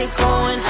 music 0.00 0.16
going 0.16 0.69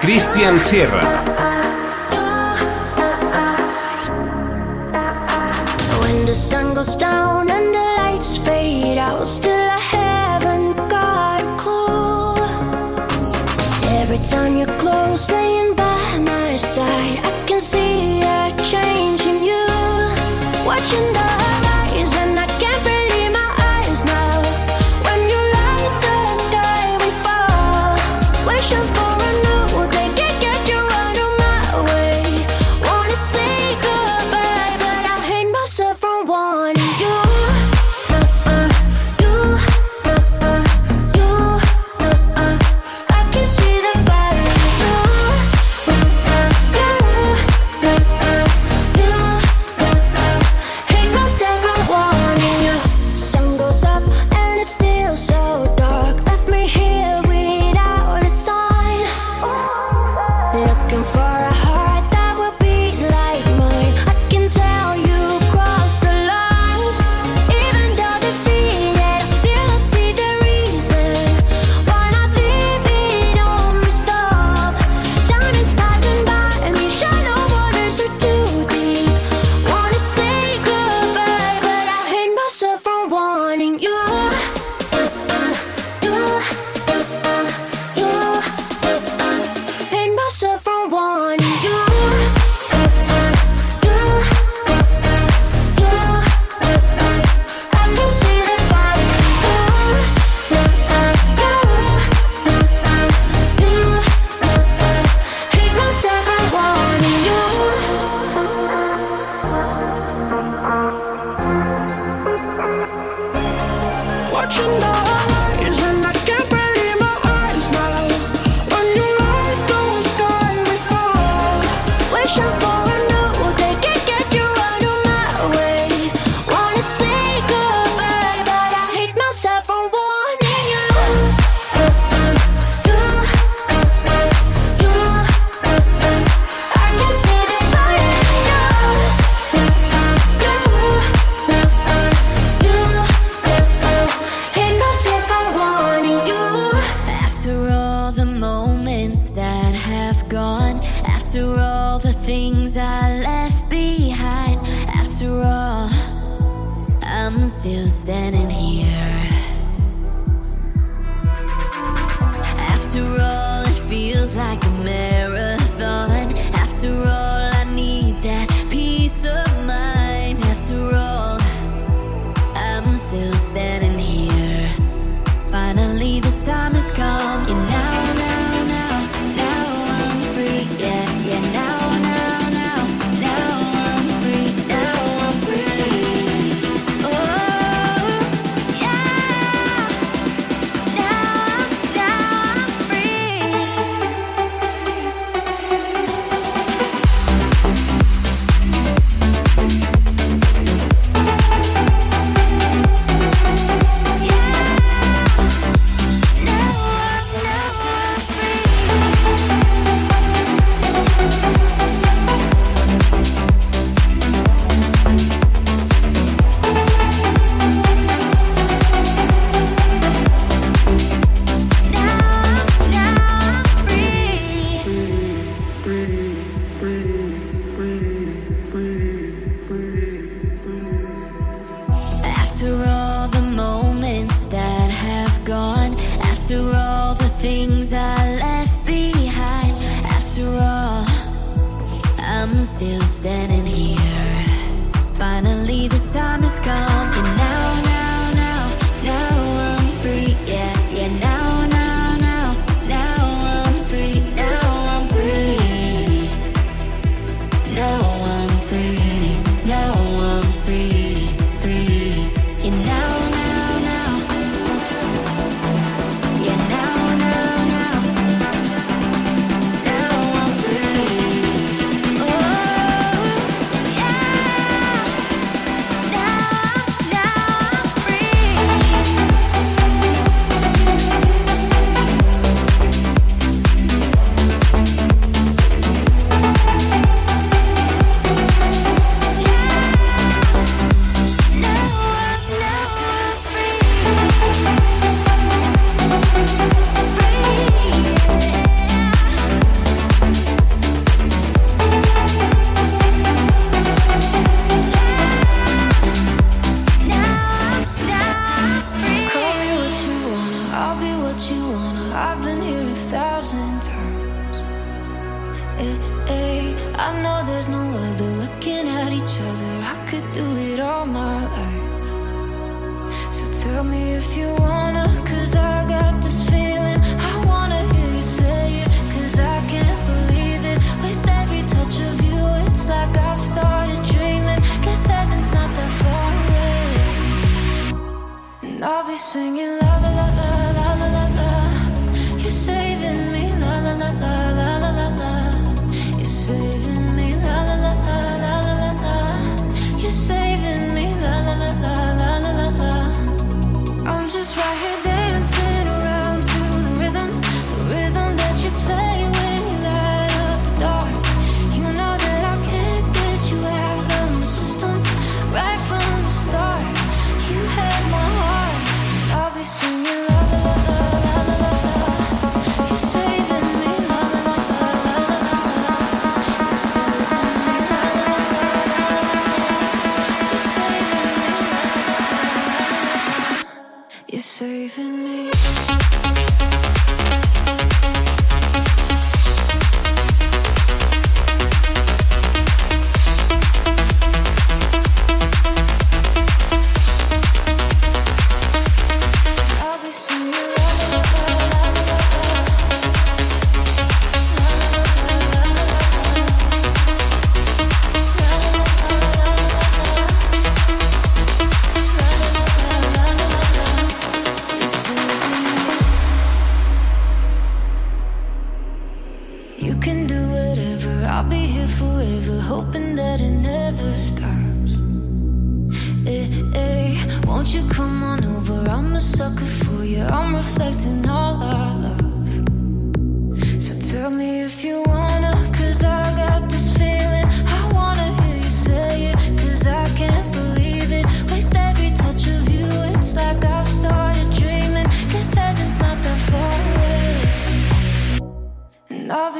Cristian 0.00 0.60
Sierra. 0.60 1.47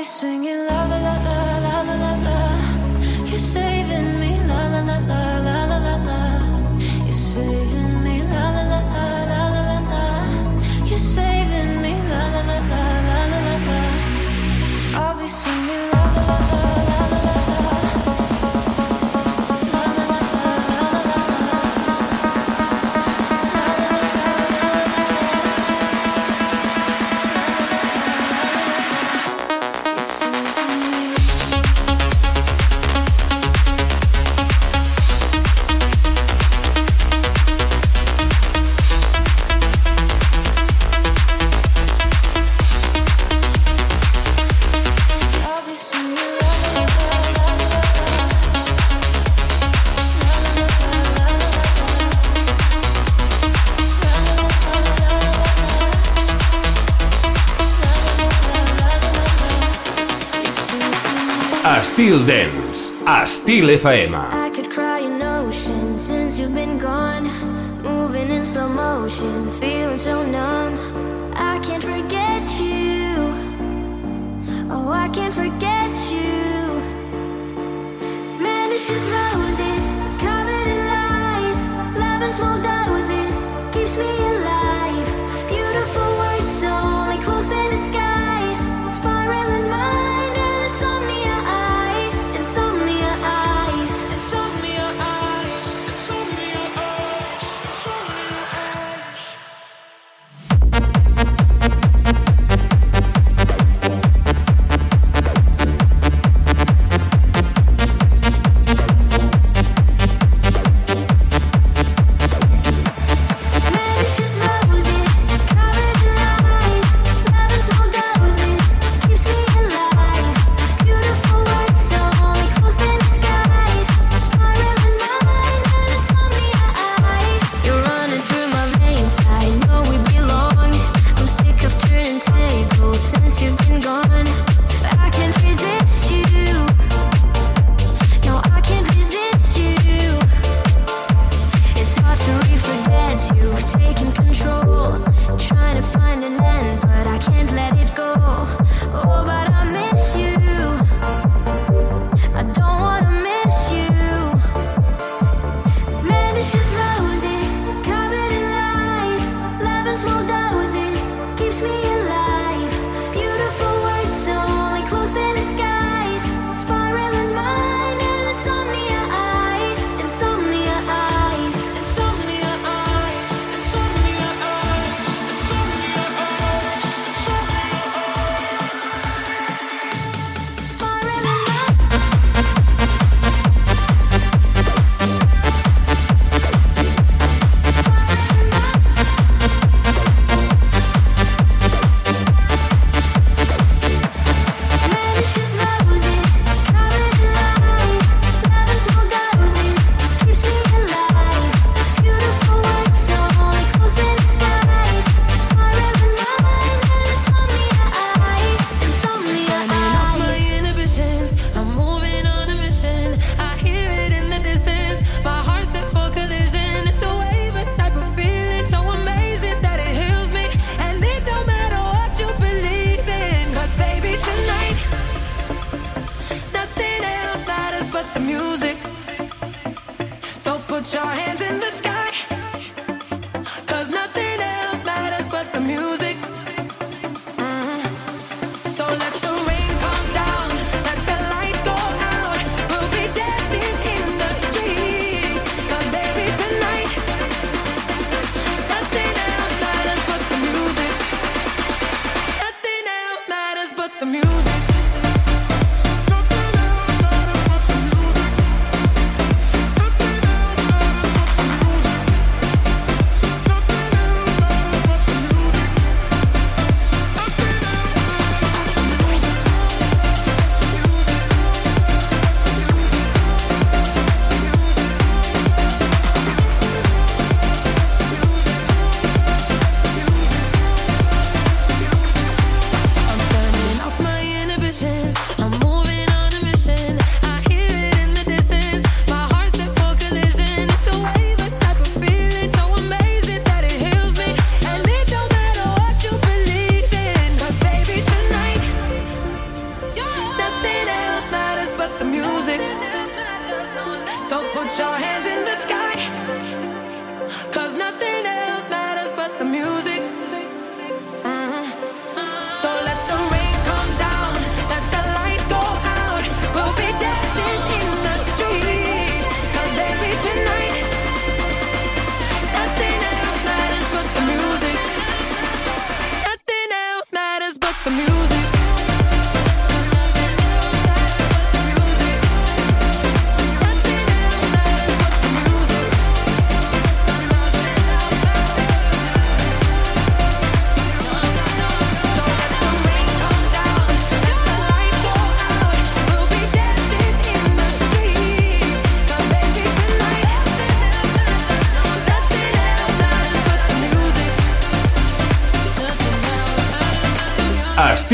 Saving 0.03 0.78
Subtil 63.49 63.79
FM. 63.81 64.48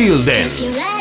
Nothing 0.07 0.77
else. 0.77 0.94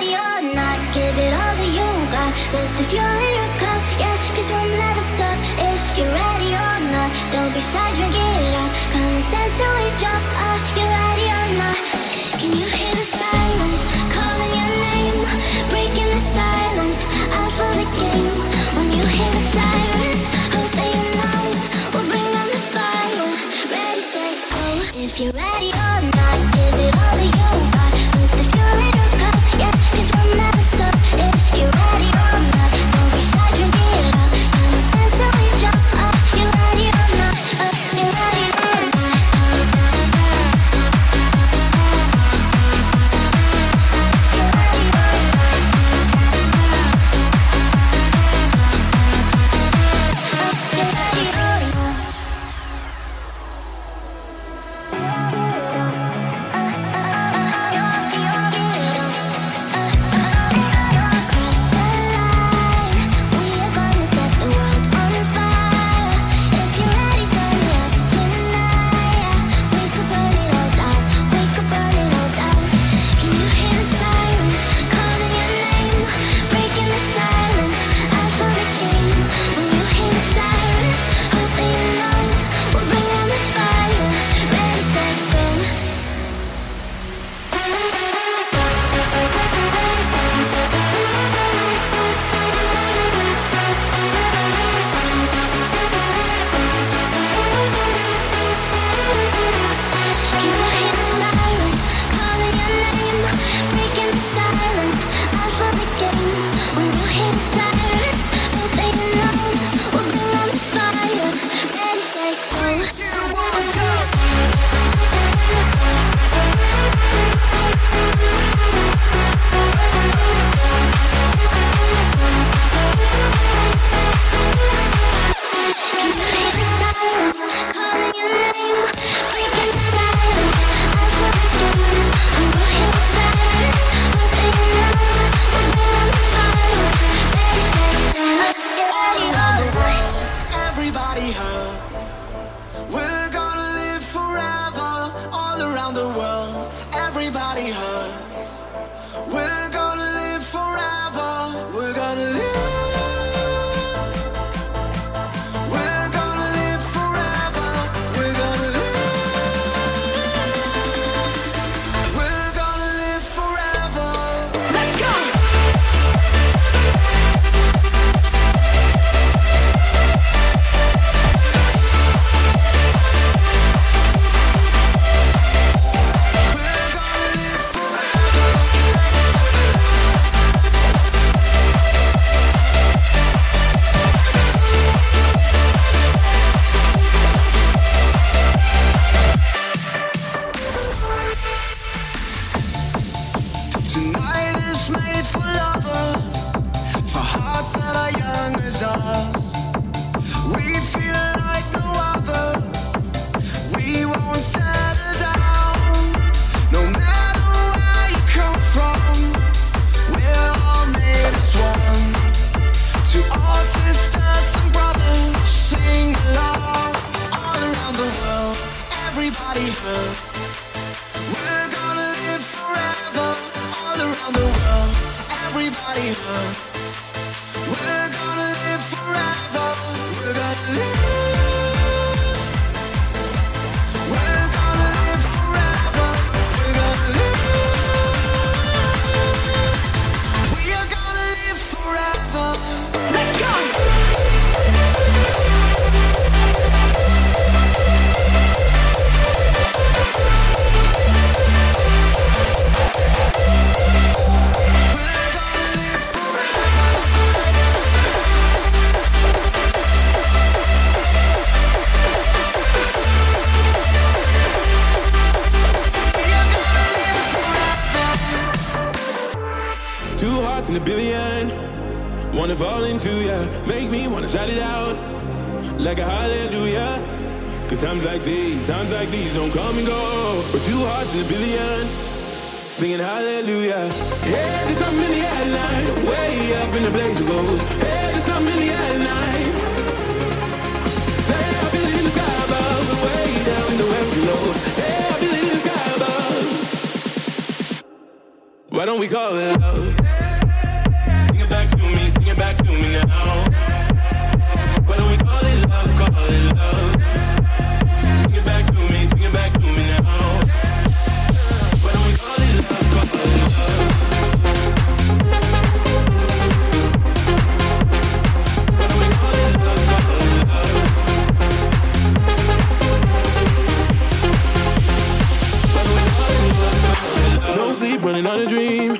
running 328.13 328.32
on 328.32 328.39
a 328.41 328.45
dream. 328.47 328.95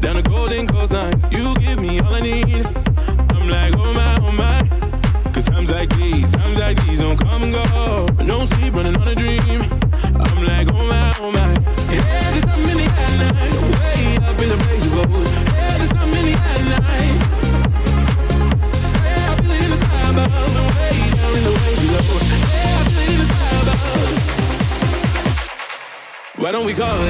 Down 0.00 0.16
a 0.16 0.22
golden 0.22 0.66
coastline, 0.66 1.12
you 1.30 1.54
give 1.56 1.78
me 1.78 2.00
all 2.00 2.14
I 2.14 2.20
need. 2.20 2.64
I'm 3.34 3.48
like, 3.48 3.74
oh 3.76 3.92
my, 3.92 4.16
oh 4.22 4.32
my. 4.32 4.62
Cause 5.32 5.44
times 5.44 5.70
like 5.70 5.94
these, 5.96 6.32
times 6.32 6.58
like 6.58 6.82
these 6.86 7.00
don't 7.00 7.18
come 7.18 7.42
and 7.42 7.52
go. 7.52 8.06
No 8.24 8.46
sleep, 8.46 8.72
running 8.72 8.96
on 8.96 9.08
a 9.08 9.14
dream. 9.14 9.60
I'm 10.24 10.42
like, 10.46 10.72
oh 10.72 10.86
my, 10.88 11.14
oh 11.20 11.30
my. 11.32 11.52
Yeah, 11.92 12.30
there's 12.30 12.44
something 12.44 12.70
in 12.70 12.78
the 12.78 12.84
air 12.84 13.08
tonight. 13.08 13.54
Way 13.76 14.16
up 14.28 14.40
in 14.40 14.48
the 14.48 14.56
blaze 14.56 14.84
you 14.86 14.92
go. 14.96 15.02
Yeah, 15.02 15.76
there's 15.76 15.90
something 15.90 16.24
in 16.24 16.32
the 16.32 16.38
air 16.48 16.56
tonight. 16.56 17.18
Yeah, 19.04 19.30
I 19.30 19.34
feel 19.36 19.52
it 19.52 19.62
in 19.64 19.70
the 19.70 19.76
sky 19.84 20.02
above. 20.10 20.32
Way 20.76 20.96
down 21.12 21.32
in 21.36 21.42
the 21.44 21.52
waves 21.60 21.80
below. 21.84 22.04
Yeah, 22.08 22.80
I 22.80 22.84
feel 22.88 23.00
it 23.04 23.10
in 23.10 23.18
the 23.20 23.26
sky 23.32 23.52
above. 23.62 24.08
Why 26.36 26.50
don't 26.52 26.64
we 26.64 26.72
call 26.72 27.02
it? 27.02 27.09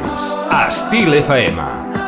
Valls, 0.00 0.36
a 0.50 0.68
Estil 0.68 1.14
FM. 1.14 2.03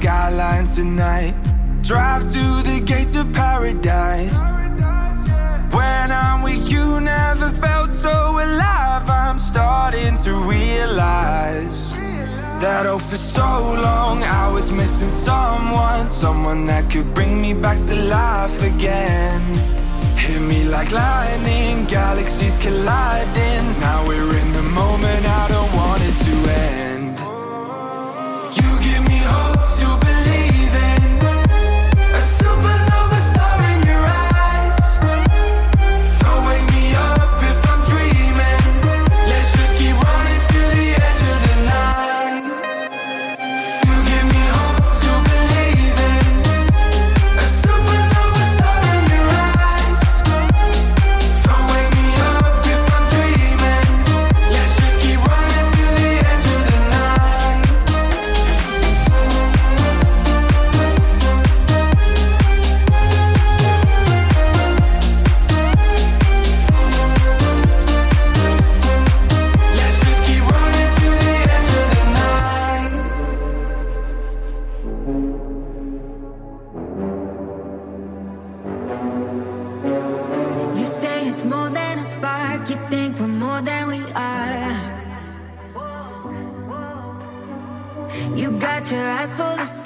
skyline 0.00 0.66
tonight. 0.66 1.34
Drive 1.82 2.22
to 2.32 2.44
the 2.68 2.82
gates 2.86 3.16
of 3.16 3.30
paradise. 3.34 4.38
When 5.76 6.06
I'm 6.10 6.42
with 6.42 6.72
you, 6.72 7.00
never 7.00 7.50
felt 7.50 7.90
so 7.90 8.14
alive. 8.46 9.08
I'm 9.08 9.38
starting 9.38 10.16
to 10.24 10.32
realize, 10.48 11.94
realize 11.94 12.62
that 12.62 12.86
oh, 12.86 12.98
for 12.98 13.16
so 13.16 13.50
long 13.86 14.22
I 14.22 14.50
was 14.50 14.72
missing 14.72 15.10
someone, 15.10 16.08
someone 16.08 16.64
that 16.64 16.90
could 16.90 17.12
bring 17.14 17.40
me 17.42 17.52
back 17.52 17.82
to 17.88 17.96
life 17.96 18.62
again. 18.62 19.42
Hit 20.16 20.40
me 20.40 20.64
like 20.64 20.90
lightning, 20.92 21.84
galaxies 21.86 22.56
colliding. 22.56 23.64
Now 23.80 24.06
we're 24.08 24.36
in 24.42 24.52
the 24.54 24.66
moment, 24.80 25.22
I 25.26 25.48
don't 25.48 25.72
want 25.74 26.02
it 26.02 26.16
to 26.24 26.34
end. 26.50 26.89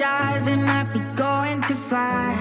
stars, 0.05 0.47
it 0.47 0.59
might 0.59 0.93
be 0.93 1.01
going 1.17 1.63
too 1.63 1.75
far. 1.75 2.34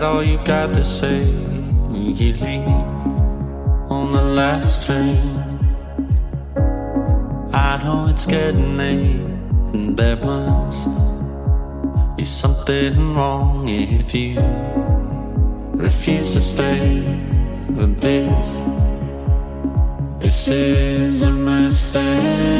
that 0.00 0.06
all 0.06 0.24
you 0.24 0.38
got 0.44 0.72
to 0.72 0.82
say? 0.82 1.24
You 1.90 2.32
leave 2.32 2.66
on 3.90 4.12
the 4.12 4.22
last 4.22 4.86
train. 4.86 5.18
I 7.52 7.80
know 7.84 8.06
it's 8.08 8.26
getting 8.26 8.76
late, 8.76 9.20
and 9.74 9.96
there 9.96 10.16
must 10.16 10.86
be 12.16 12.24
something 12.24 13.14
wrong 13.14 13.68
if 13.68 14.14
you 14.14 14.40
refuse 15.74 16.32
to 16.34 16.40
stay 16.40 17.02
But 17.68 17.98
this. 17.98 18.56
This 20.20 20.48
is 20.48 21.22
a 21.22 21.30
mistake. 21.30 22.59